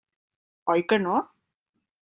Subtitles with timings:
[0.75, 1.21] Oi que no?